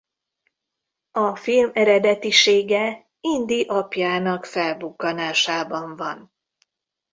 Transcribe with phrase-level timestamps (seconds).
[1.11, 6.31] A film eredetisége Indy apjának felbukkanásában van.